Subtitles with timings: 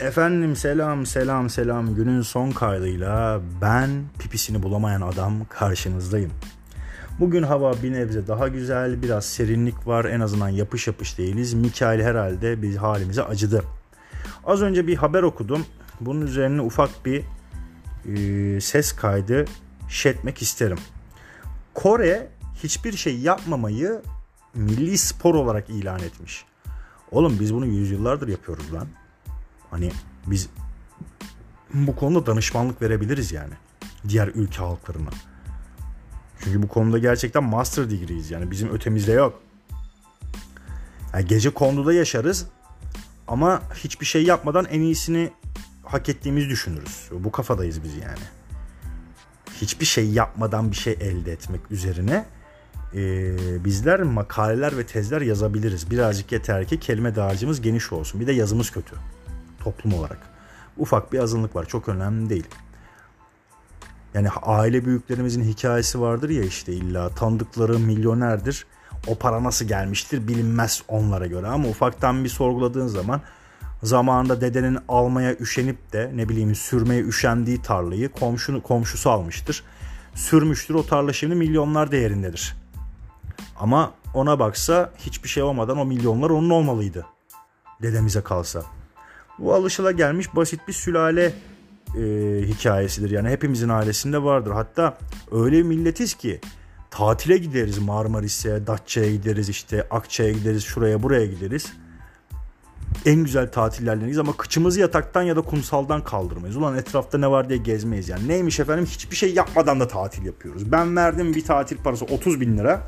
[0.00, 6.30] Efendim selam selam selam günün son kaydıyla ben pipisini bulamayan adam karşınızdayım.
[7.20, 11.54] Bugün hava bir nebze daha güzel biraz serinlik var en azından yapış yapış değiliz.
[11.54, 13.62] Mikail herhalde bir halimize acıdı.
[14.44, 15.66] Az önce bir haber okudum.
[16.00, 17.24] Bunun üzerine ufak bir
[18.06, 19.44] e, ses kaydı
[19.88, 20.78] şetmek isterim.
[21.74, 22.28] Kore
[22.62, 24.02] hiçbir şey yapmamayı
[24.54, 26.44] milli spor olarak ilan etmiş.
[27.10, 28.88] Oğlum biz bunu yüzyıllardır yapıyoruz lan.
[29.70, 29.90] Hani
[30.26, 30.48] biz
[31.74, 33.54] bu konuda danışmanlık verebiliriz yani.
[34.08, 35.10] Diğer ülke halklarına.
[36.44, 39.42] Çünkü bu konuda gerçekten master degree'yiz yani bizim ötemizde yok.
[41.14, 42.46] Yani gece konduda yaşarız
[43.28, 45.32] ama hiçbir şey yapmadan en iyisini
[45.84, 47.08] hak ettiğimizi düşünürüz.
[47.12, 48.24] Bu kafadayız biz yani.
[49.60, 52.26] Hiçbir şey yapmadan bir şey elde etmek üzerine
[52.94, 55.90] e, bizler makaleler ve tezler yazabiliriz.
[55.90, 58.20] Birazcık yeter ki kelime dağarcığımız geniş olsun.
[58.20, 58.96] Bir de yazımız kötü
[59.64, 60.18] toplum olarak.
[60.76, 61.64] Ufak bir azınlık var.
[61.64, 62.46] Çok önemli değil.
[64.14, 68.66] Yani aile büyüklerimizin hikayesi vardır ya işte illa tanıdıkları milyonerdir.
[69.06, 73.20] O para nasıl gelmiştir bilinmez onlara göre ama ufaktan bir sorguladığın zaman
[73.82, 79.64] zamanında dedenin almaya üşenip de ne bileyim sürmeye üşendiği tarlayı komşunu, komşusu almıştır.
[80.14, 82.56] Sürmüştür o tarla şimdi milyonlar değerindedir.
[83.60, 87.06] Ama ona baksa hiçbir şey olmadan o milyonlar onun olmalıydı.
[87.82, 88.62] Dedemize kalsa.
[89.38, 91.32] Bu alışıla gelmiş basit bir sülale
[91.96, 92.02] e,
[92.46, 93.10] hikayesidir.
[93.10, 94.50] Yani hepimizin ailesinde vardır.
[94.50, 94.98] Hatta
[95.32, 96.40] öyle bir milletiz ki
[96.90, 101.72] tatile gideriz Marmaris'e, Datça'ya gideriz işte Akça'ya gideriz, şuraya buraya gideriz.
[103.06, 106.56] En güzel tatillerdeyiz ama kıçımızı yataktan ya da kumsaldan kaldırmayız.
[106.56, 108.28] Ulan etrafta ne var diye gezmeyiz yani.
[108.28, 110.72] Neymiş efendim hiçbir şey yapmadan da tatil yapıyoruz.
[110.72, 112.82] Ben verdim bir tatil parası 30 bin lira.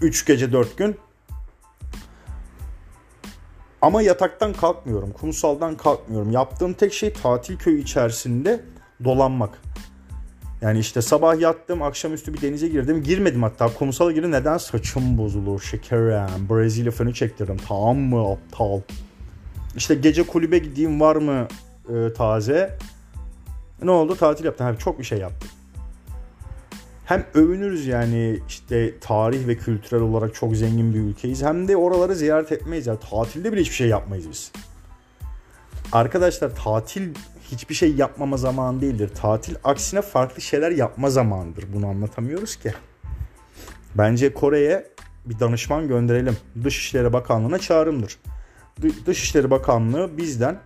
[0.00, 0.96] 3 gece 4 gün.
[3.82, 5.12] Ama yataktan kalkmıyorum.
[5.12, 6.30] Kumsaldan kalkmıyorum.
[6.30, 8.60] Yaptığım tek şey tatil köyü içerisinde
[9.04, 9.58] dolanmak.
[10.60, 13.02] Yani işte sabah yattım, akşamüstü bir denize girdim.
[13.02, 14.32] Girmedim hatta kumsala girdim.
[14.32, 14.58] Neden?
[14.58, 16.48] Saçım bozulur, şekerim.
[16.48, 17.56] Brezilya fönü çektirdim.
[17.68, 18.80] Tamam mı aptal?
[19.76, 21.48] İşte gece kulübe gideyim var mı
[21.88, 22.78] e, taze?
[23.82, 24.14] Ne oldu?
[24.14, 24.66] Tatil yaptım.
[24.66, 25.50] Abi çok bir şey yaptım
[27.04, 31.42] hem övünürüz yani işte tarih ve kültürel olarak çok zengin bir ülkeyiz.
[31.42, 32.86] Hem de oraları ziyaret etmeyiz.
[32.86, 34.52] Yani tatilde bile hiçbir şey yapmayız biz.
[35.92, 37.14] Arkadaşlar tatil
[37.50, 39.10] hiçbir şey yapmama zamanı değildir.
[39.14, 41.64] Tatil aksine farklı şeyler yapma zamanıdır.
[41.74, 42.72] Bunu anlatamıyoruz ki.
[43.94, 44.86] Bence Kore'ye
[45.26, 46.36] bir danışman gönderelim.
[46.64, 48.18] Dışişleri Bakanlığı'na çağrımdır.
[49.06, 50.58] Dışişleri Bakanlığı bizden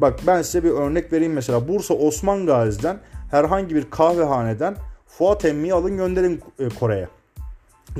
[0.00, 1.68] Bak ben size bir örnek vereyim mesela.
[1.68, 2.98] Bursa Osman Gazi'den
[3.30, 4.76] herhangi bir kahvehaneden
[5.20, 7.08] Fuat emmiyi alın gönderin e, Kore'ye.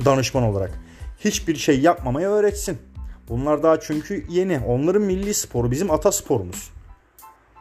[0.04, 0.70] Danışman olarak.
[1.19, 2.78] Hiçbir şey yapmamayı öğretsin.
[3.28, 4.60] Bunlar daha çünkü yeni.
[4.66, 6.70] Onların milli sporu bizim atasporumuz.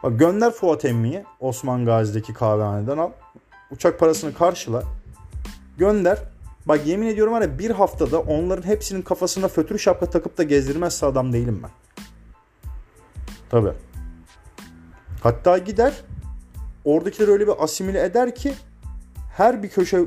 [0.02, 3.10] Bak gönder Fuat emmiyi Osman Gazi'deki kahvehaneden al.
[3.70, 4.82] Uçak parasını karşıla.
[5.78, 6.18] Gönder.
[6.66, 11.32] Bak yemin ediyorum ya bir haftada onların hepsinin kafasına fötür şapka takıp da gezdirmezse adam
[11.32, 11.70] değilim ben.
[13.50, 13.72] Tabi.
[15.22, 15.92] Hatta gider
[16.84, 18.54] oradakiler öyle bir asimile eder ki
[19.40, 20.00] her bir köşe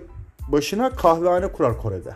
[0.47, 2.15] başına kahvehane kurar Kore'de.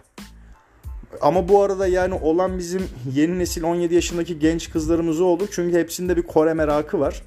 [1.21, 5.47] Ama bu arada yani olan bizim yeni nesil 17 yaşındaki genç kızlarımız oldu.
[5.51, 7.21] Çünkü hepsinde bir Kore merakı var.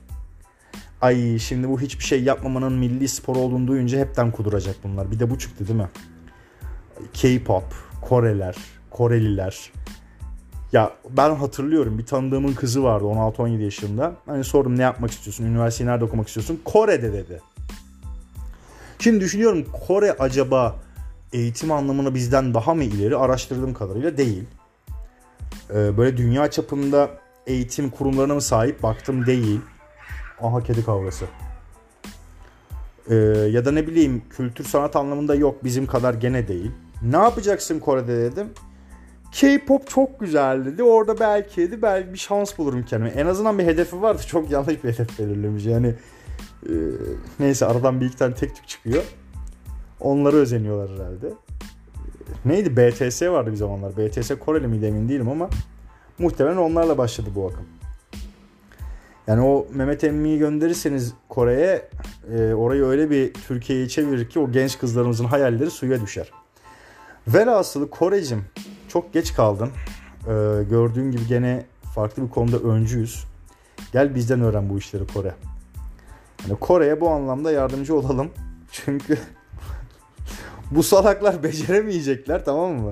[1.00, 5.10] Ay şimdi bu hiçbir şey yapmamanın milli spor olduğunu duyunca hepten kuduracak bunlar.
[5.10, 5.88] Bir de bu çıktı değil mi?
[7.12, 7.64] K-pop,
[8.02, 8.56] Koreler,
[8.90, 9.72] Koreliler.
[10.72, 14.14] Ya ben hatırlıyorum bir tanıdığımın kızı vardı 16-17 yaşında.
[14.26, 16.60] Hani sordum ne yapmak istiyorsun, üniversiteyi nerede okumak istiyorsun?
[16.64, 17.40] Kore'de dedi.
[19.00, 20.76] Şimdi düşünüyorum Kore acaba
[21.32, 23.16] eğitim anlamında bizden daha mı ileri?
[23.16, 24.44] Araştırdığım kadarıyla değil.
[25.70, 27.10] Ee, böyle dünya çapında
[27.46, 28.82] eğitim kurumlarına mı sahip?
[28.82, 29.60] Baktım değil.
[30.40, 31.24] Aha kedi kavgası.
[33.10, 33.14] Ee,
[33.50, 36.70] ya da ne bileyim kültür sanat anlamında yok bizim kadar gene değil.
[37.02, 38.48] Ne yapacaksın Kore'de dedim.
[39.32, 40.82] K-pop çok güzel dedi.
[40.82, 43.10] Orada belki dedi belki bir şans bulurum kendime.
[43.10, 44.22] En azından bir hedefi vardı.
[44.26, 45.66] Çok yanlış bir hedef belirlemiş.
[45.66, 45.94] Yani
[46.68, 46.72] ee,
[47.40, 49.02] neyse aradan bir iki tane tek tük çıkıyor.
[50.00, 51.28] Onları özeniyorlar herhalde.
[51.28, 51.32] Ee,
[52.44, 52.76] neydi?
[52.76, 53.96] BTS vardı bir zamanlar.
[53.96, 55.50] BTS Koreli miydi emin değilim ama
[56.18, 57.66] muhtemelen onlarla başladı bu akım.
[59.26, 61.88] Yani o Mehmet Emmi'yi gönderirseniz Kore'ye
[62.34, 66.32] e, orayı öyle bir Türkiye'ye çevirir ki o genç kızlarımızın hayalleri suya düşer.
[67.28, 68.44] Velhasılı Kore'cim
[68.88, 69.70] çok geç kaldın.
[70.26, 70.32] E,
[70.70, 71.64] gördüğün gibi gene
[71.94, 73.24] farklı bir konuda öncüyüz.
[73.92, 75.34] Gel bizden öğren bu işleri Kore.
[76.48, 78.30] Yani Kore'ye bu anlamda yardımcı olalım.
[78.72, 79.18] Çünkü
[80.70, 82.90] bu salaklar beceremeyecekler tamam mı?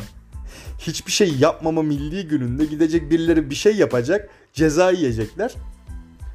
[0.78, 4.30] Hiçbir şey yapmama milli gününde gidecek birileri bir şey yapacak.
[4.52, 5.54] Ceza yiyecekler.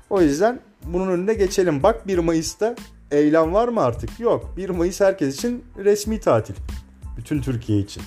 [0.10, 1.84] O yüzden bunun önünde geçelim.
[1.84, 2.76] Bak 1 Mayıs'ta
[3.12, 4.20] eylem var mı artık?
[4.20, 4.54] Yok.
[4.58, 6.56] 1 Mayıs herkes için resmi tatil.
[7.18, 8.04] Bütün Türkiye için.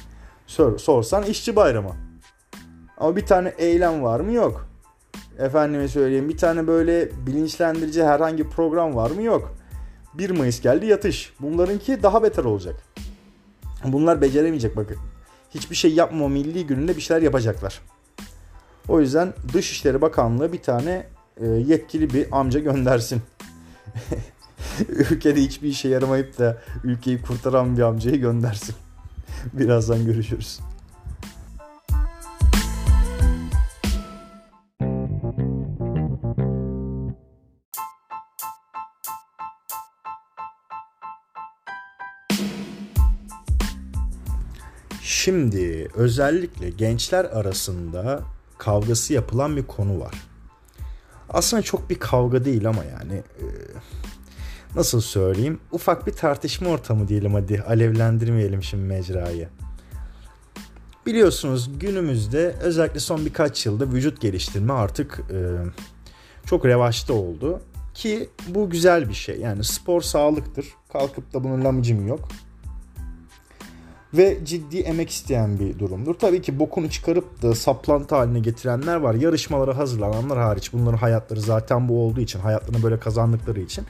[0.46, 1.96] Sor, sorsan işçi bayramı.
[2.98, 4.32] Ama bir tane eylem var mı?
[4.32, 4.68] Yok.
[5.38, 9.22] Efendime söyleyeyim bir tane böyle bilinçlendirici herhangi program var mı?
[9.22, 9.54] Yok.
[10.14, 11.32] 1 Mayıs geldi yatış.
[11.40, 12.76] Bunlarınki daha beter olacak.
[13.84, 14.96] Bunlar beceremeyecek bakın.
[15.50, 17.80] Hiçbir şey yapmama milli gününde bir şeyler yapacaklar.
[18.88, 21.06] O yüzden Dışişleri Bakanlığı bir tane
[21.36, 23.22] e, yetkili bir amca göndersin.
[24.88, 28.74] Ülkede hiçbir işe yaramayıp da ülkeyi kurtaran bir amcayı göndersin.
[29.52, 30.60] Birazdan görüşürüz.
[45.26, 48.22] Şimdi özellikle gençler arasında
[48.58, 50.14] kavgası yapılan bir konu var.
[51.28, 53.46] Aslında çok bir kavga değil ama yani e,
[54.74, 59.48] nasıl söyleyeyim ufak bir tartışma ortamı diyelim hadi alevlendirmeyelim şimdi mecrayı.
[61.06, 65.38] Biliyorsunuz günümüzde özellikle son birkaç yılda vücut geliştirme artık e,
[66.44, 67.60] çok revaçta oldu.
[67.94, 69.40] Ki bu güzel bir şey.
[69.40, 70.66] Yani spor sağlıktır.
[70.92, 72.28] Kalkıp da bunun lamıcım yok
[74.14, 76.14] ve ciddi emek isteyen bir durumdur.
[76.14, 79.14] Tabii ki bokunu çıkarıp da saplantı haline getirenler var.
[79.14, 83.86] Yarışmalara hazırlananlar hariç bunların hayatları zaten bu olduğu için, hayatlarını böyle kazandıkları için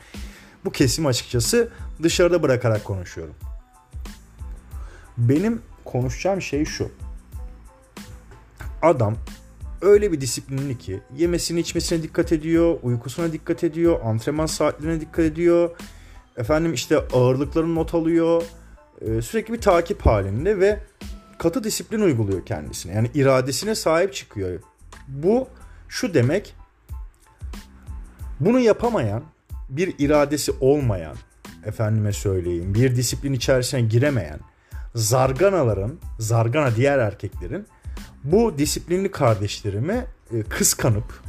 [0.65, 1.69] bu kesim açıkçası
[2.03, 3.35] dışarıda bırakarak konuşuyorum.
[5.19, 6.91] Benim konuşacağım şey şu.
[8.83, 9.15] Adam
[9.81, 15.71] öyle bir disiplinli ki yemesine içmesine dikkat ediyor, uykusuna dikkat ediyor, antrenman saatlerine dikkat ediyor.
[16.37, 18.43] Efendim işte ağırlıklarını not alıyor
[19.01, 20.81] sürekli bir takip halinde ve
[21.39, 22.93] katı disiplin uyguluyor kendisine.
[22.93, 24.61] Yani iradesine sahip çıkıyor.
[25.09, 25.49] Bu
[25.89, 26.55] şu demek
[28.41, 29.23] bunu yapamayan
[29.69, 31.17] bir iradesi olmayan
[31.65, 34.39] efendime söyleyeyim bir disiplin içerisine giremeyen
[34.95, 37.67] zarganaların zargana diğer erkeklerin
[38.25, 41.23] bu disiplinli kardeşlerimi e, kıskanıp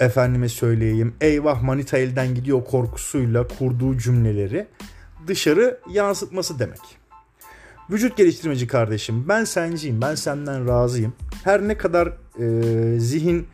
[0.00, 4.66] efendime söyleyeyim eyvah manita elden gidiyor korkusuyla kurduğu cümleleri
[5.26, 6.80] dışarı yansıtması demek.
[7.90, 11.12] Vücut geliştirmeci kardeşim ben senciyim ben senden razıyım.
[11.44, 13.46] Her ne kadar e, zihin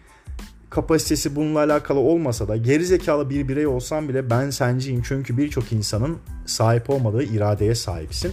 [0.70, 5.02] kapasitesi bununla alakalı olmasa da geri zekalı bir birey olsam bile ben senciyim.
[5.04, 8.32] Çünkü birçok insanın sahip olmadığı iradeye sahipsin.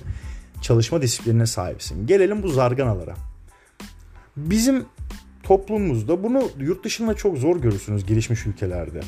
[0.62, 2.08] Çalışma disiplinine sahipsin.
[2.08, 3.16] Gelelim bu zarganalara.
[4.38, 4.86] Bizim
[5.44, 9.02] toplumumuzda bunu yurt dışında çok zor görürsünüz gelişmiş ülkelerde.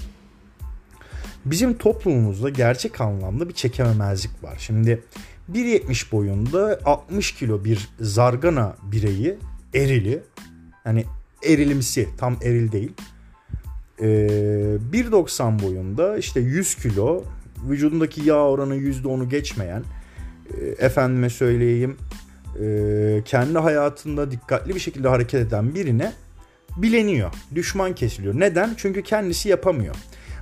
[1.45, 4.55] Bizim toplumumuzda gerçek anlamda bir çekememezlik var.
[4.59, 5.03] Şimdi
[5.53, 9.37] 1.70 boyunda 60 kilo bir zargana bireyi
[9.73, 10.23] erili
[10.83, 11.05] hani
[11.45, 12.91] erilimsi tam eril değil.
[13.99, 17.23] Ee, 1.90 boyunda işte 100 kilo
[17.69, 19.83] vücudundaki yağ oranı %10'u geçmeyen
[20.53, 21.97] e, efendime söyleyeyim
[22.61, 26.13] e, kendi hayatında dikkatli bir şekilde hareket eden birine
[26.77, 27.33] bileniyor.
[27.55, 28.39] Düşman kesiliyor.
[28.39, 28.73] Neden?
[28.77, 29.95] Çünkü kendisi yapamıyor.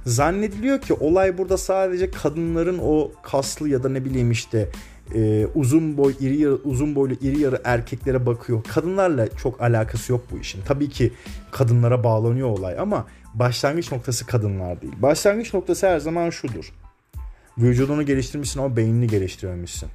[0.10, 4.70] Zannediliyor ki olay burada sadece kadınların o kaslı ya da ne bileyim işte
[5.16, 8.64] e, uzun boy iri yarı, uzun boylu iri yarı erkeklere bakıyor.
[8.64, 10.62] Kadınlarla çok alakası yok bu işin.
[10.66, 11.14] Tabii ki
[11.52, 14.94] kadınlara bağlanıyor olay ama başlangıç noktası kadınlar değil.
[15.02, 16.74] Başlangıç noktası her zaman şudur.
[17.58, 19.90] Vücudunu geliştirmişsin ama beynini geliştirememişsin.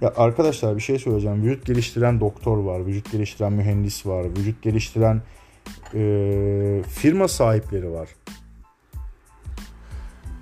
[0.00, 1.42] Ya arkadaşlar bir şey söyleyeceğim.
[1.42, 5.22] Vücut geliştiren doktor var, vücut geliştiren mühendis var, vücut geliştiren
[5.94, 8.08] e, firma sahipleri var.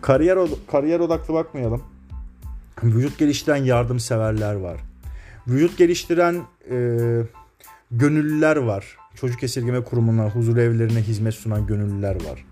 [0.02, 0.38] Kariyer
[0.70, 1.82] kariyer odaklı bakmayalım.
[2.82, 4.80] Vücut geliştiren yardımseverler var.
[5.48, 6.34] Vücut geliştiren
[6.70, 6.76] e,
[7.90, 8.96] gönüllüler var.
[9.14, 12.44] Çocuk esirgeme kurumuna, huzur evlerine hizmet sunan gönüllüler var.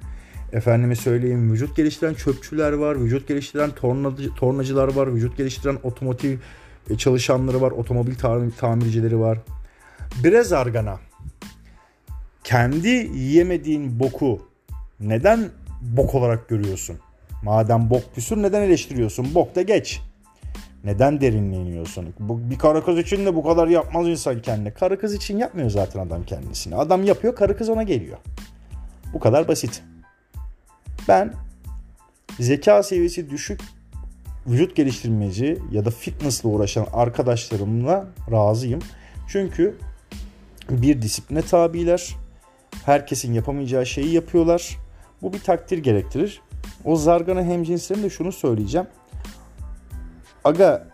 [0.53, 6.39] Efendime söyleyeyim vücut geliştiren çöpçüler var, vücut geliştiren tornacı, tornacılar var, vücut geliştiren otomotiv
[6.91, 8.15] e, çalışanları var, otomobil
[8.59, 9.39] tamircileri var.
[10.25, 11.01] Biraz argana.
[12.45, 14.43] Kendi yiyemediğin boku
[15.01, 15.49] neden
[15.83, 16.97] bok olarak görüyorsun?
[17.43, 19.35] Madem bok küsür neden eleştiriyorsun?
[19.35, 20.01] Bok da geç.
[20.85, 22.15] Neden derinliğe iniyorsun?
[22.19, 24.75] Bu, bir karı kız için de bu kadar yapmaz insan kendine.
[24.75, 26.77] Karı kız için yapmıyor zaten adam kendisini.
[26.77, 28.19] Adam yapıyor karı kız ona geliyor.
[29.15, 29.83] Bu kadar basit.
[31.09, 31.33] Ben
[32.41, 33.61] zeka seviyesi düşük
[34.47, 38.81] vücut geliştirmeci ya da fitnessle uğraşan arkadaşlarımla razıyım.
[39.29, 39.79] Çünkü
[40.71, 42.17] bir disipline tabiler.
[42.85, 44.77] Herkesin yapamayacağı şeyi yapıyorlar.
[45.23, 46.41] Bu bir takdir gerektirir.
[46.85, 48.87] O zargana hemcinslerine de şunu söyleyeceğim.
[50.45, 50.87] Aga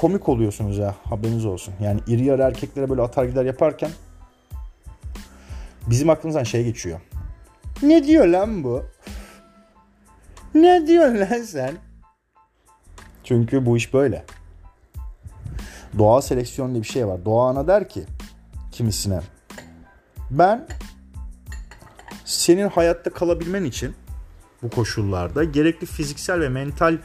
[0.00, 1.74] komik oluyorsunuz ya haberiniz olsun.
[1.80, 3.90] Yani iri yarı erkeklere böyle atar gider yaparken
[5.86, 7.00] bizim aklımızdan şey geçiyor.
[7.82, 8.82] Ne diyor lan bu?
[10.54, 11.74] Ne diyorsun lan sen?
[13.24, 14.24] Çünkü bu iş böyle.
[15.98, 17.24] Doğa seleksiyon diye bir şey var.
[17.24, 18.04] Doğa ana der ki
[18.72, 19.20] kimisine
[20.30, 20.66] ben
[22.24, 23.94] senin hayatta kalabilmen için
[24.62, 26.98] bu koşullarda gerekli fiziksel ve mental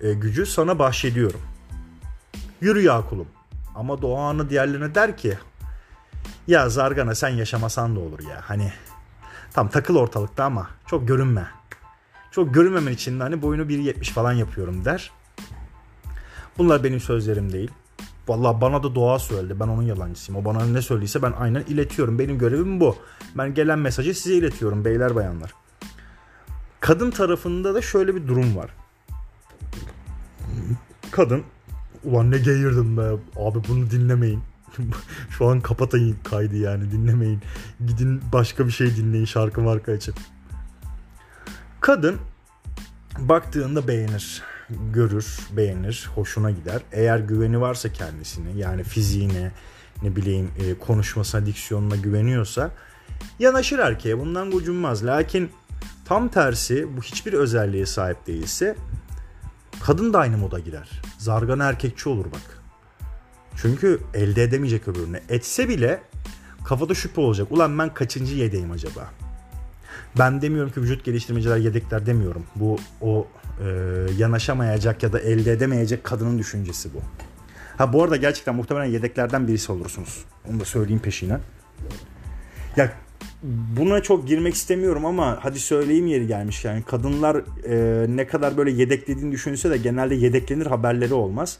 [0.00, 1.40] e, gücü sana bahşediyorum.
[2.60, 3.28] Yürü ya kulum.
[3.74, 5.38] Ama doğa ana diğerlerine der ki
[6.46, 8.40] ya Zargana sen yaşamasan da olur ya.
[8.42, 8.72] Hani
[9.52, 11.46] tam takıl ortalıkta ama çok görünme.
[12.30, 15.10] Çok görünmemen için de hani boyunu 1.70 falan yapıyorum der.
[16.58, 17.70] Bunlar benim sözlerim değil.
[18.28, 19.60] Vallahi bana da doğa söyledi.
[19.60, 20.40] Ben onun yalancısıyım.
[20.40, 22.18] O bana ne söyleyse ben aynen iletiyorum.
[22.18, 22.96] Benim görevim bu.
[23.34, 25.54] Ben gelen mesajı size iletiyorum beyler bayanlar.
[26.80, 28.70] Kadın tarafında da şöyle bir durum var.
[31.10, 31.42] Kadın
[32.04, 33.02] ulan ne geğirdim be
[33.36, 34.42] abi bunu dinlemeyin.
[35.30, 37.40] Şu an kapatayım kaydı yani dinlemeyin.
[37.86, 40.14] Gidin başka bir şey dinleyin şarkı marka açıp.
[41.80, 42.16] Kadın
[43.18, 44.42] baktığında beğenir
[44.92, 46.82] görür, beğenir, hoşuna gider.
[46.92, 49.52] Eğer güveni varsa kendisine yani fiziğine,
[50.02, 52.70] ne bileyim e, konuşmasına, diksiyonuna güveniyorsa
[53.38, 54.18] yanaşır erkeğe.
[54.18, 55.04] Bundan gocunmaz.
[55.04, 55.50] Lakin
[56.08, 58.76] tam tersi bu hiçbir özelliğe sahip değilse
[59.80, 61.02] kadın da aynı moda girer.
[61.18, 62.62] Zargan erkekçi olur bak.
[63.56, 65.20] Çünkü elde edemeyecek öbürüne.
[65.28, 66.00] Etse bile
[66.64, 67.52] kafada şüphe olacak.
[67.52, 69.10] Ulan ben kaçıncı yedeyim acaba?
[70.18, 72.44] Ben demiyorum ki vücut geliştirmeciler yedekler demiyorum.
[72.56, 73.26] Bu o
[73.64, 73.66] e,
[74.18, 76.98] yanaşamayacak ya da elde edemeyecek kadının düşüncesi bu.
[77.78, 80.24] Ha bu arada gerçekten muhtemelen yedeklerden birisi olursunuz.
[80.50, 81.38] Onu da söyleyeyim peşine.
[82.76, 82.92] Ya
[83.42, 88.70] buna çok girmek istemiyorum ama hadi söyleyeyim yeri gelmiş yani kadınlar e, ne kadar böyle
[88.70, 91.58] yedeklediğini düşünse de genelde yedeklenir haberleri olmaz.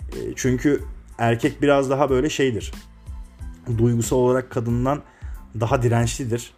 [0.00, 0.82] E, çünkü
[1.18, 2.72] erkek biraz daha böyle şeydir.
[3.78, 5.02] Duygusal olarak kadından
[5.60, 6.54] daha dirençlidir.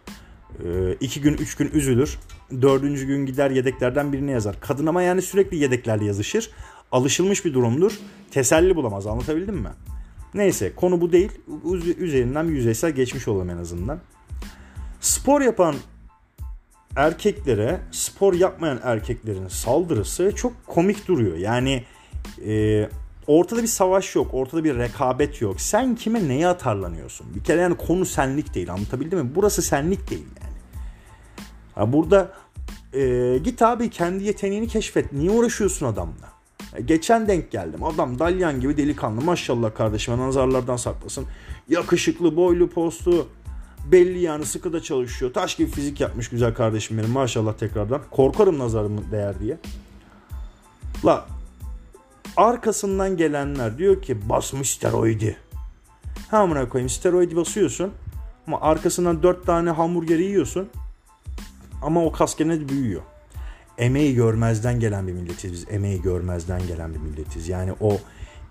[0.65, 2.19] E, iki gün üç gün üzülür
[2.61, 4.55] dördüncü gün gider yedeklerden birine yazar.
[4.61, 6.51] Kadın ama yani sürekli yedeklerle yazışır.
[6.91, 7.99] Alışılmış bir durumdur.
[8.31, 9.07] Teselli bulamaz.
[9.07, 9.69] Anlatabildim mi?
[10.33, 11.31] Neyse konu bu değil.
[11.97, 13.99] Üzerinden yüzeysel geçmiş olalım en azından.
[14.99, 15.75] Spor yapan
[16.95, 21.37] erkeklere spor yapmayan erkeklerin saldırısı çok komik duruyor.
[21.37, 21.83] Yani
[22.45, 22.89] e,
[23.27, 24.33] ortada bir savaş yok.
[24.33, 25.61] Ortada bir rekabet yok.
[25.61, 27.35] Sen kime neye atarlanıyorsun?
[27.35, 28.73] Bir kere yani konu senlik değil.
[28.73, 29.31] Anlatabildim mi?
[29.35, 30.55] Burası senlik değil yani.
[31.75, 32.33] Ha burada
[32.93, 35.13] e, git abi kendi yeteneğini keşfet.
[35.13, 36.29] Niye uğraşıyorsun adamla?
[36.75, 37.83] E, geçen denk geldim.
[37.83, 39.21] Adam dalyan gibi delikanlı.
[39.21, 41.25] Maşallah kardeşime nazarlardan saklasın.
[41.69, 43.27] Yakışıklı, boylu, postu.
[43.91, 45.33] Belli yani sıkı da çalışıyor.
[45.33, 48.01] Taş gibi fizik yapmış güzel kardeşim benim maşallah tekrardan.
[48.11, 49.57] Korkarım nazarım değer diye.
[51.05, 51.25] La
[52.37, 55.37] arkasından gelenler diyor ki basmış steroidi.
[56.31, 57.91] Ha amına koyayım steroidi basıyorsun.
[58.47, 60.69] Ama arkasından dört tane hamburgeri yiyorsun.
[61.81, 63.01] Ama o kas gene büyüyor.
[63.77, 65.65] Emeği görmezden gelen bir milletiz biz.
[65.69, 67.49] Emeği görmezden gelen bir milletiz.
[67.49, 67.97] Yani o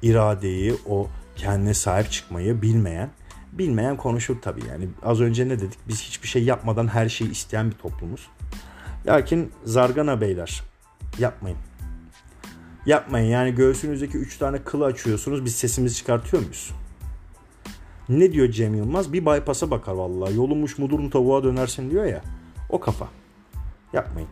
[0.03, 3.11] iradeyi, o kendine sahip çıkmayı bilmeyen,
[3.53, 4.67] bilmeyen konuşur tabii.
[4.69, 5.79] Yani az önce ne dedik?
[5.89, 8.29] Biz hiçbir şey yapmadan her şeyi isteyen bir toplumuz.
[9.07, 10.63] Lakin zargana beyler
[11.19, 11.59] yapmayın.
[12.87, 16.71] Yapmayın yani göğsünüzdeki 3 tane kılı açıyorsunuz biz sesimizi çıkartıyor muyuz?
[18.09, 19.13] Ne diyor Cem Yılmaz?
[19.13, 20.37] Bir bypass'a bakar vallahi.
[20.37, 22.23] Yolunmuş mudurun tavuğa dönersin diyor ya.
[22.71, 23.09] O kafa.
[23.93, 24.29] Yapmayın.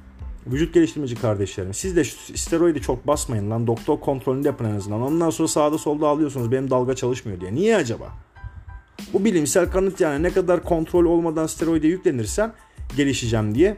[0.47, 1.75] Vücut geliştirmeci kardeşlerim.
[1.75, 2.05] Siz de
[2.35, 3.67] steroidi çok basmayın lan.
[3.67, 5.03] Doktor kontrolünde yapın en azından.
[5.03, 7.55] Ondan sonra sağda solda alıyorsunuz benim dalga çalışmıyor diye.
[7.55, 8.13] Niye acaba?
[9.13, 12.53] Bu bilimsel kanıt yani ne kadar kontrol olmadan steroide yüklenirsen
[12.97, 13.77] gelişeceğim diye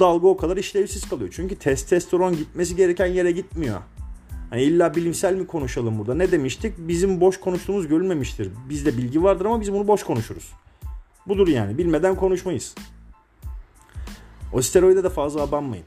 [0.00, 1.30] dalga o kadar işlevsiz kalıyor.
[1.32, 3.80] Çünkü testosteron gitmesi gereken yere gitmiyor.
[4.50, 6.14] Hani illa bilimsel mi konuşalım burada?
[6.14, 6.74] Ne demiştik?
[6.78, 8.50] Bizim boş konuştuğumuz görülmemiştir.
[8.68, 10.52] Bizde bilgi vardır ama biz bunu boş konuşuruz.
[11.26, 11.78] Budur yani.
[11.78, 12.74] Bilmeden konuşmayız.
[14.52, 15.84] O steroide de fazla abanmayın.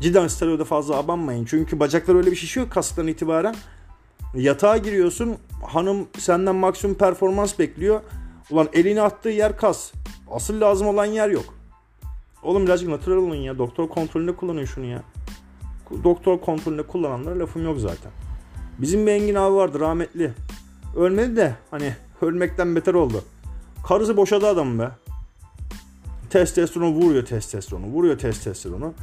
[0.00, 1.44] Cidden steroide fazla abanmayın.
[1.44, 3.54] Çünkü bacaklar öyle bir şişiyor kastan itibaren.
[4.34, 5.36] Yatağa giriyorsun.
[5.62, 8.00] Hanım senden maksimum performans bekliyor.
[8.50, 9.92] Ulan elini attığı yer kas.
[10.30, 11.44] Asıl lazım olan yer yok.
[12.42, 13.58] Oğlum birazcık natural olun ya.
[13.58, 15.02] Doktor kontrolünde kullanın şunu ya.
[16.04, 18.12] Doktor kontrolünde kullananlara lafım yok zaten.
[18.78, 20.32] Bizim bir Engin abi vardı rahmetli.
[20.96, 23.24] Ölmedi de hani ölmekten beter oldu.
[23.86, 24.90] Karısı boşadı adam be.
[26.30, 27.86] Testosteronu vuruyor testosteronu.
[27.86, 28.94] Vuruyor testosteronu.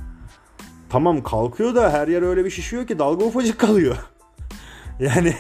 [0.89, 3.98] Tamam kalkıyor da her yer öyle bir şişiyor ki dalga ufacık kalıyor.
[5.00, 5.34] Yani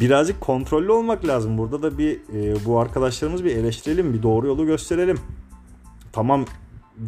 [0.00, 1.58] birazcık kontrollü olmak lazım.
[1.58, 5.18] Burada da bir e, bu arkadaşlarımız bir eleştirelim, bir doğru yolu gösterelim.
[6.12, 6.44] Tamam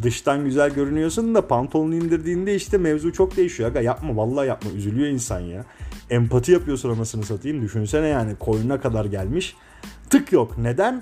[0.03, 3.69] dıştan güzel görünüyorsun da pantolonu indirdiğinde işte mevzu çok değişiyor.
[3.69, 5.65] Aga yapma vallahi yapma üzülüyor insan ya.
[6.09, 7.61] Empati yapıyorsun anasını satayım.
[7.61, 9.55] Düşünsene yani koyuna kadar gelmiş.
[10.09, 10.57] Tık yok.
[10.57, 11.01] Neden?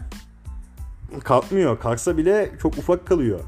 [1.19, 1.79] kalkmıyor.
[1.79, 3.39] Kalksa bile çok ufak kalıyor.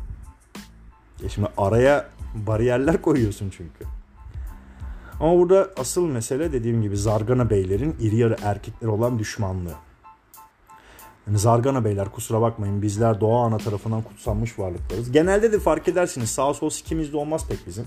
[1.23, 3.94] E şimdi araya bariyerler koyuyorsun çünkü.
[5.19, 9.73] Ama burada asıl mesele dediğim gibi Zargana beylerin iri yarı erkekler olan düşmanlığı.
[11.27, 15.11] Yani Zargana beyler kusura bakmayın bizler doğa ana tarafından kutsanmış varlıklarız.
[15.11, 17.85] Genelde de fark edersiniz sağ sol sikimizde olmaz pek bizim.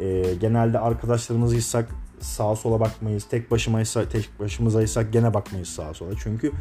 [0.00, 1.88] Ee, genelde arkadaşlarımızıysak
[2.20, 3.24] sağa sola bakmayız.
[3.24, 6.10] Tek başımaysa tek başımızaysak gene bakmayız sağa sola.
[6.22, 6.52] Çünkü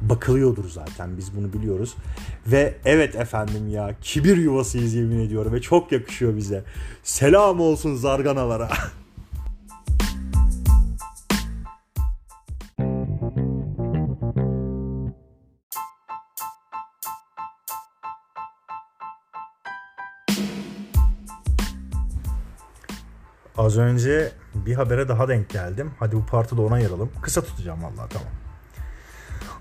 [0.00, 1.94] bakılıyordur zaten biz bunu biliyoruz.
[2.46, 6.64] Ve evet efendim ya kibir yuvasıyız yemin ediyorum ve çok yakışıyor bize.
[7.02, 8.68] Selam olsun zarganalara.
[23.58, 25.90] Az önce bir habere daha denk geldim.
[25.98, 27.10] Hadi bu partı da ona ayıralım.
[27.22, 28.28] Kısa tutacağım vallahi tamam.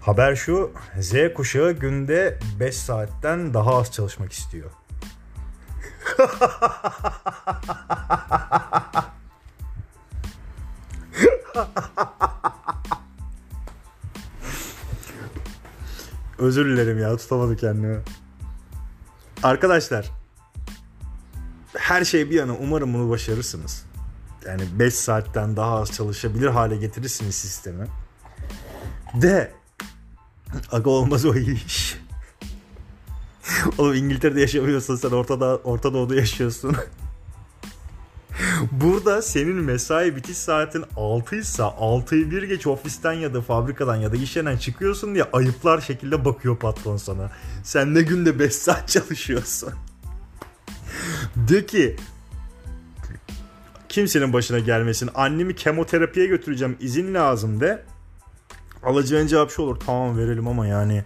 [0.01, 0.71] Haber şu.
[0.99, 4.69] Z kuşağı günde 5 saatten daha az çalışmak istiyor.
[16.37, 17.99] Özür dilerim ya tutamadı kendimi.
[19.43, 20.16] Arkadaşlar
[21.87, 23.85] her şey bir yana umarım bunu başarırsınız.
[24.45, 27.87] Yani 5 saatten daha az çalışabilir hale getirirsiniz sistemi.
[29.13, 29.51] De
[30.71, 31.97] aga olmaz o iş.
[33.77, 36.75] Oğlum İngiltere'de yaşamıyorsun sen Orta, Orta Doğu'da yaşıyorsun.
[38.71, 44.11] Burada senin mesai bitiş saatin 6 ise 6'yı bir geç ofisten ya da fabrikadan ya
[44.11, 47.31] da iş yerinden çıkıyorsun diye ayıplar şekilde bakıyor patron sana.
[47.63, 49.73] Sen ne günde 5 saat çalışıyorsun.
[51.37, 51.95] De ki
[53.89, 55.09] kimsenin başına gelmesin.
[55.15, 56.77] Annemi kemoterapiye götüreceğim.
[56.79, 57.83] izin lazım de.
[58.83, 59.79] Alacağın cevap şu olur.
[59.85, 61.03] Tamam verelim ama yani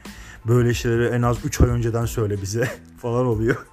[0.47, 2.69] böyle şeyleri en az 3 ay önceden söyle bize
[3.01, 3.65] falan oluyor.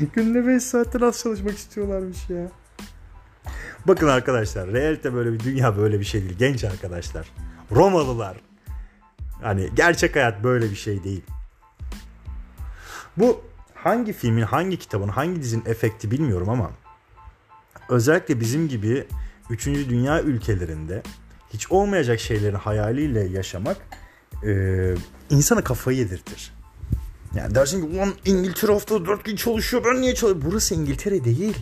[0.14, 2.50] Günde 5 saatten az çalışmak istiyorlarmış ya.
[3.86, 6.38] Bakın arkadaşlar realite böyle bir dünya böyle bir şey değil.
[6.38, 7.26] Genç arkadaşlar.
[7.70, 8.36] Romalılar.
[9.42, 11.22] Hani gerçek hayat böyle bir şey değil.
[13.16, 13.51] Bu
[13.84, 16.70] hangi filmin, hangi kitabın, hangi dizinin efekti bilmiyorum ama
[17.88, 19.06] özellikle bizim gibi
[19.50, 19.66] 3.
[19.66, 21.02] dünya ülkelerinde
[21.52, 23.76] hiç olmayacak şeylerin hayaliyle yaşamak
[24.46, 24.94] e,
[25.30, 26.54] insana kafayı yedirtir.
[27.34, 30.50] Yani dersin ki ulan İngiltere haftada 4 gün çalışıyor ben niye çalışıyorum?
[30.50, 31.56] Burası İngiltere değil.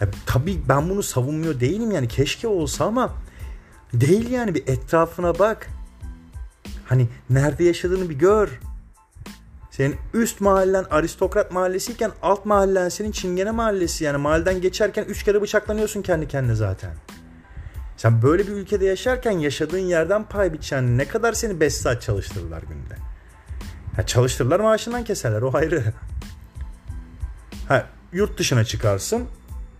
[0.00, 3.14] Ya, tabii ben bunu savunmuyor değilim yani keşke olsa ama
[3.94, 5.68] değil yani bir etrafına bak.
[6.84, 8.60] Hani nerede yaşadığını bir gör.
[9.76, 14.04] Senin üst mahallen aristokrat mahallesiyken alt mahallen senin çingene mahallesi.
[14.04, 16.90] Yani mahalleden geçerken üç kere bıçaklanıyorsun kendi kendine zaten.
[17.96, 22.62] Sen böyle bir ülkede yaşarken yaşadığın yerden pay biçen ne kadar seni 5 saat çalıştırırlar
[22.62, 22.94] günde.
[23.96, 25.84] Ha, çalıştırırlar maaşından keserler o ayrı.
[27.68, 29.24] Ha, yurt dışına çıkarsın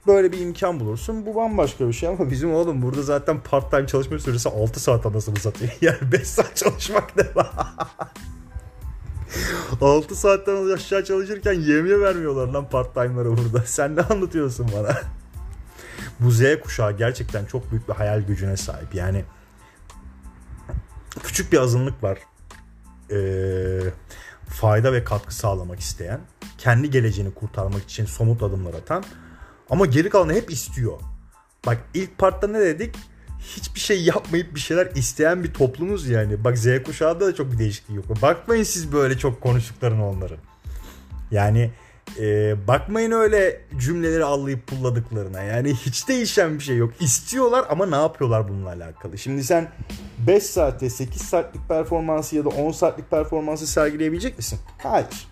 [0.06, 1.26] böyle bir imkan bulursun.
[1.26, 5.06] Bu bambaşka bir şey ama bizim oğlum burada zaten part time çalışma süresi 6 saat
[5.06, 5.72] anasını satıyor.
[5.80, 7.50] Yani 5 saat çalışmak ne var?
[9.80, 13.62] 6 saatten aşağı çalışırken yemeğe vermiyorlar lan part time'lara burada.
[13.66, 15.00] Sen ne anlatıyorsun bana?
[16.20, 18.94] Bu Z kuşağı gerçekten çok büyük bir hayal gücüne sahip.
[18.94, 19.24] Yani
[21.24, 22.18] küçük bir azınlık var.
[23.10, 23.80] Ee,
[24.48, 26.20] fayda ve katkı sağlamak isteyen,
[26.58, 29.04] kendi geleceğini kurtarmak için somut adımlar atan
[29.70, 31.00] ama geri kalanı hep istiyor.
[31.66, 32.96] Bak ilk partta ne dedik?
[33.56, 36.44] Hiçbir şey yapmayıp bir şeyler isteyen bir toplumuz yani.
[36.44, 38.22] Bak Z kuşağında da çok bir değişiklik yok.
[38.22, 40.38] Bakmayın siz böyle çok konuştuklarını onların.
[41.30, 41.70] Yani
[42.18, 45.42] e, bakmayın öyle cümleleri allayıp pulladıklarına.
[45.42, 46.92] Yani hiç değişen bir şey yok.
[47.00, 49.18] İstiyorlar ama ne yapıyorlar bununla alakalı?
[49.18, 49.68] Şimdi sen
[50.26, 54.58] 5 saatte 8 saatlik performansı ya da 10 saatlik performansı sergileyebilecek misin?
[54.78, 55.28] Hayır.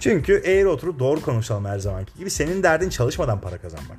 [0.00, 3.98] Çünkü eğer oturup doğru konuşalım her zamanki gibi senin derdin çalışmadan para kazanmak.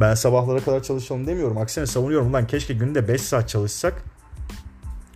[0.00, 1.58] Ben sabahlara kadar çalışalım demiyorum.
[1.58, 4.04] Aksine savunuyorum lan keşke günde 5 saat çalışsak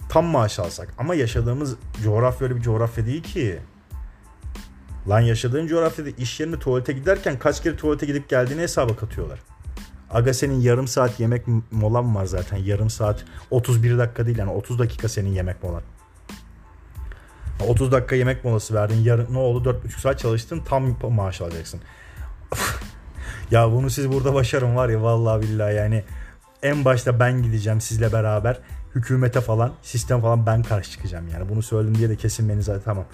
[0.09, 0.94] tam maaş alsak.
[0.99, 3.59] Ama yaşadığımız coğrafya öyle bir coğrafya değil ki.
[5.09, 9.38] Lan yaşadığın coğrafyada iş yerine tuvalete giderken kaç kere tuvalete gidip geldiğini hesaba katıyorlar.
[10.11, 12.57] Aga senin yarım saat yemek molan var zaten.
[12.57, 15.83] Yarım saat 31 dakika değil yani 30 dakika senin yemek molan.
[17.68, 18.97] 30 dakika yemek molası verdin.
[18.97, 19.81] Yarın ne oldu?
[19.85, 20.62] 4,5 saat çalıştın.
[20.68, 21.81] Tam maaş alacaksın.
[23.50, 26.04] Ya bunu siz burada başarın var ya vallahi billahi yani
[26.62, 28.59] en başta ben gideceğim sizle beraber
[28.94, 32.83] hükümete falan sistem falan ben karşı çıkacağım yani bunu söyledim diye de kesin beni zaten
[32.85, 33.04] tamam.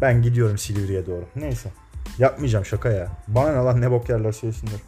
[0.00, 1.24] Ben gidiyorum Silivri'ye doğru.
[1.36, 1.70] Neyse.
[2.18, 3.08] Yapmayacağım şaka ya.
[3.28, 4.80] Bana ne lan ne bok yerler söylesinler.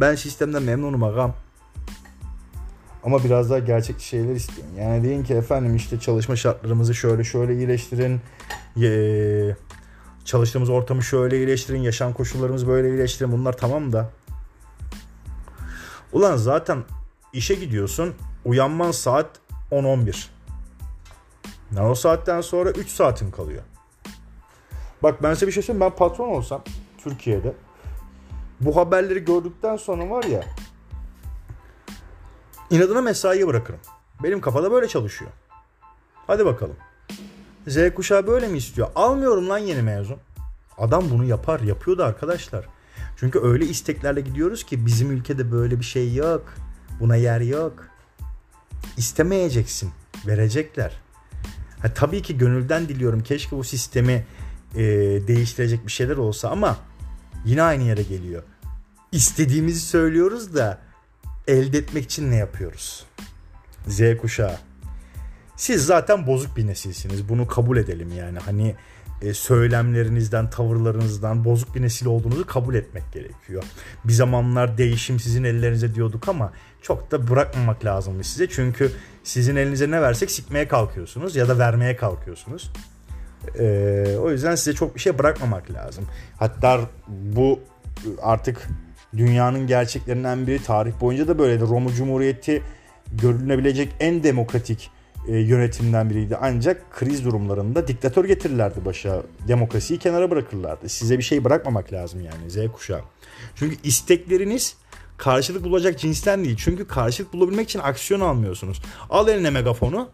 [0.00, 1.34] Ben sistemden memnunum agam.
[3.04, 4.74] Ama biraz daha gerçekçi şeyler istiyorum.
[4.78, 8.20] Yani deyin ki efendim işte çalışma şartlarımızı şöyle şöyle iyileştirin.
[8.82, 9.56] Ee,
[10.24, 11.82] çalıştığımız ortamı şöyle iyileştirin.
[11.82, 13.32] Yaşam koşullarımızı böyle iyileştirin.
[13.32, 14.10] Bunlar tamam da.
[16.12, 16.84] Ulan zaten
[17.32, 18.14] işe gidiyorsun.
[18.44, 19.26] Uyanman saat
[19.70, 20.26] 10-11.
[21.76, 23.62] Yani o saatten sonra 3 saatin kalıyor.
[25.02, 25.90] Bak ben size bir şey söyleyeyim.
[25.90, 26.62] Ben patron olsam
[26.98, 27.54] Türkiye'de
[28.60, 30.44] bu haberleri gördükten sonra var ya
[32.70, 33.80] inadına mesaiye bırakırım.
[34.22, 35.30] Benim kafada böyle çalışıyor.
[36.26, 36.76] Hadi bakalım.
[37.66, 38.88] Z kuşağı böyle mi istiyor?
[38.94, 40.16] Almıyorum lan yeni mezun.
[40.78, 41.60] Adam bunu yapar.
[41.60, 42.68] Yapıyor da arkadaşlar.
[43.16, 46.54] Çünkü öyle isteklerle gidiyoruz ki bizim ülkede böyle bir şey yok.
[47.00, 47.88] Buna yer yok.
[48.96, 49.90] İstemeyeceksin.
[50.26, 51.00] Verecekler.
[51.82, 53.22] Ha, tabii ki gönülden diliyorum.
[53.22, 54.26] Keşke bu sistemi
[54.74, 54.82] e,
[55.28, 56.76] değiştirecek bir şeyler olsa ama
[57.44, 58.42] yine aynı yere geliyor.
[59.12, 60.78] İstediğimizi söylüyoruz da
[61.46, 63.04] elde etmek için ne yapıyoruz?
[63.86, 64.58] Z kuşağı.
[65.56, 67.28] Siz zaten bozuk bir nesilsiniz.
[67.28, 68.38] Bunu kabul edelim yani.
[68.38, 68.74] Hani
[69.22, 73.64] e, söylemlerinizden, tavırlarınızdan bozuk bir nesil olduğunuzu kabul etmek gerekiyor.
[74.04, 78.48] Bir zamanlar değişim sizin ellerinize diyorduk ama çok da bırakmamak lazım size.
[78.48, 82.72] Çünkü sizin elinize ne versek sikmeye kalkıyorsunuz ya da vermeye kalkıyorsunuz.
[83.58, 86.04] Ee, o yüzden size çok bir şey bırakmamak lazım.
[86.36, 87.60] Hatta bu
[88.22, 88.68] artık
[89.16, 91.62] dünyanın gerçeklerinden biri tarih boyunca da böyleydi.
[91.62, 92.62] Roma Cumhuriyeti
[93.12, 94.90] görülebilecek en demokratik
[95.28, 96.36] e, yönetimden biriydi.
[96.40, 99.22] Ancak kriz durumlarında diktatör getirirlerdi başa.
[99.48, 100.88] Demokrasiyi kenara bırakırlardı.
[100.88, 103.00] Size bir şey bırakmamak lazım yani Z kuşağı.
[103.54, 104.76] Çünkü istekleriniz
[105.16, 106.56] karşılık bulacak cinsten değil.
[106.58, 108.82] Çünkü karşılık bulabilmek için aksiyon almıyorsunuz.
[109.10, 110.10] Al eline megafonu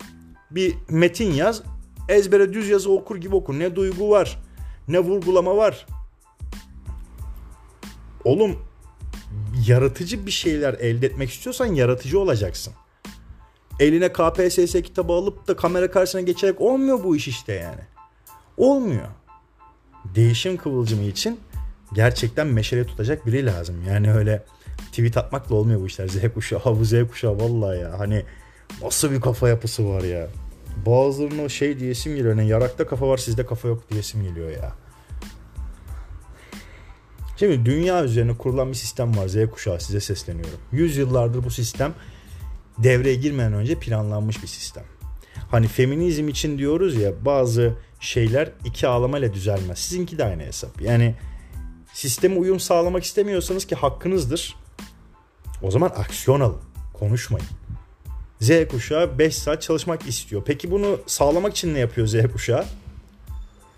[0.50, 1.62] bir metin yaz.
[2.08, 3.58] Ezbere düz yazı okur gibi okur.
[3.58, 4.38] Ne duygu var
[4.90, 5.86] ne vurgulama var.
[8.24, 8.58] Oğlum
[9.66, 12.72] yaratıcı bir şeyler elde etmek istiyorsan yaratıcı olacaksın.
[13.80, 17.80] Eline KPSS kitabı alıp da kamera karşısına geçerek olmuyor bu iş işte yani.
[18.56, 19.06] Olmuyor.
[20.04, 21.40] Değişim kıvılcımı için
[21.92, 23.76] gerçekten meşale tutacak biri lazım.
[23.88, 24.44] Yani öyle
[24.90, 26.08] tweet atmakla olmuyor bu işler.
[26.08, 27.98] Z kuşağı, bu Z kuşağı vallahi ya.
[27.98, 28.24] Hani
[28.82, 30.28] nasıl bir kafa yapısı var ya.
[30.86, 32.36] Bazılarına şey diyesim geliyor.
[32.36, 34.72] Yani yarakta kafa var sizde kafa yok diyesim geliyor ya.
[37.36, 40.58] Şimdi dünya üzerine kurulan bir sistem var Z kuşağı size sesleniyorum.
[40.72, 41.94] Yüzyıllardır bu sistem
[42.78, 44.84] devreye girmeden önce planlanmış bir sistem.
[45.50, 49.78] Hani feminizm için diyoruz ya bazı şeyler iki ağlamayla düzelmez.
[49.78, 50.82] Sizinki de aynı hesap.
[50.82, 51.14] Yani
[51.92, 54.56] sisteme uyum sağlamak istemiyorsanız ki hakkınızdır.
[55.62, 56.60] O zaman aksiyon alın.
[56.94, 57.46] Konuşmayın.
[58.40, 60.42] Z kuşağı 5 saat çalışmak istiyor.
[60.46, 62.64] Peki bunu sağlamak için ne yapıyor Z kuşağı?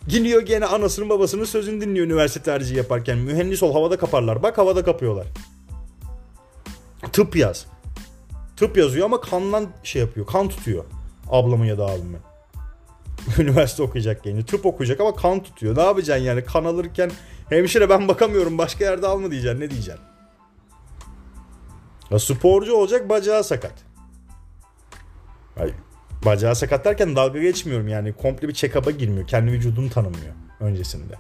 [0.09, 3.19] Gidiyor gene anasının babasının sözünü dinliyor üniversite tercihi yaparken.
[3.19, 4.43] Mühendis ol havada kaparlar.
[4.43, 5.27] Bak havada kapıyorlar.
[7.13, 7.67] Tıp yaz.
[8.57, 10.27] Tıp yazıyor ama kandan şey yapıyor.
[10.27, 10.85] Kan tutuyor.
[11.31, 12.19] Ablamı ya da abimi.
[13.39, 14.47] Üniversite okuyacak genci.
[14.47, 15.77] Tıp okuyacak ama kan tutuyor.
[15.77, 16.45] Ne yapacaksın yani?
[16.45, 17.11] Kan alırken
[17.49, 19.61] hemşire ben bakamıyorum başka yerde al mı diyeceksin.
[19.61, 20.03] Ne diyeceksin?
[22.11, 23.75] Ya sporcu olacak bacağı sakat.
[26.25, 28.13] Bacağı sakat derken dalga geçmiyorum yani.
[28.13, 29.27] Komple bir check-up'a girmiyor.
[29.27, 31.15] Kendi vücudunu tanımıyor öncesinde.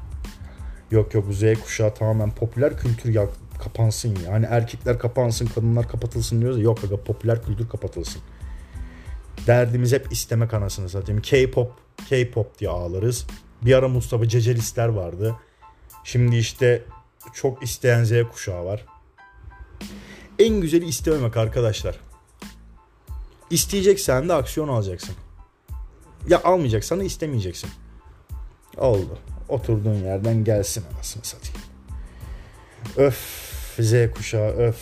[0.90, 3.10] Yok yok Z kuşağı tamamen popüler kültür
[3.62, 4.32] kapansın ya.
[4.32, 6.64] Hani erkekler kapansın, kadınlar kapatılsın diyoruz ya.
[6.64, 8.22] Yok aga popüler kültür kapatılsın.
[9.46, 11.22] Derdimiz hep istemek anasını satayım.
[11.22, 11.72] K-pop,
[12.08, 13.26] K-pop diye ağlarız.
[13.62, 15.34] Bir ara Mustafa Cecelistler vardı.
[16.04, 16.84] Şimdi işte
[17.34, 18.86] çok isteyen Z kuşağı var.
[20.38, 22.00] En güzeli istememek arkadaşlar.
[23.50, 25.14] İsteyeceksen de aksiyon alacaksın.
[26.28, 27.70] Ya almayacaksan da istemeyeceksin.
[28.76, 29.18] Oldu.
[29.48, 31.60] Oturduğun yerden gelsin anasını satayım.
[32.96, 34.76] Öf Z kuşağı öf.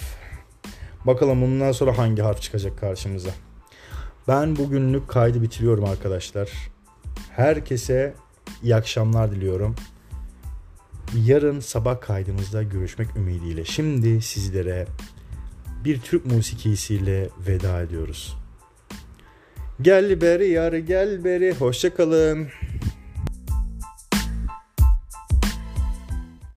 [1.06, 3.30] Bakalım bundan sonra hangi harf çıkacak karşımıza.
[4.28, 6.50] Ben bugünlük kaydı bitiriyorum arkadaşlar.
[7.30, 8.14] Herkese
[8.62, 9.74] iyi akşamlar diliyorum.
[11.26, 13.64] Yarın sabah kaydımızda görüşmek ümidiyle.
[13.64, 14.86] Şimdi sizlere
[15.84, 18.36] bir Türk musikisiyle veda ediyoruz.
[19.82, 22.48] Gel beri yar gel beri hoşça kalın.